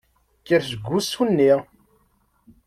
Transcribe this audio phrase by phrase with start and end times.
[0.41, 1.53] Kker seg wusu-nni.